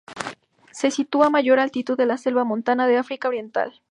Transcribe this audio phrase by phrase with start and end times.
[0.71, 3.83] Se sitúa a mayor altitud que la selva montana de África oriental.